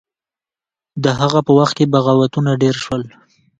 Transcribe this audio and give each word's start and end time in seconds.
د 1.03 1.05
هغه 1.19 1.39
په 1.47 1.51
وخت 1.59 1.73
کې 1.77 1.89
بغاوتونه 1.93 2.51
ډیر 2.61 2.75
شول. 2.83 3.03